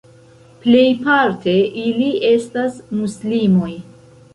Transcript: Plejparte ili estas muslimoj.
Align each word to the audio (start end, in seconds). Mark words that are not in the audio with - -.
Plejparte 0.63 1.55
ili 1.85 2.11
estas 2.33 2.83
muslimoj. 3.05 3.75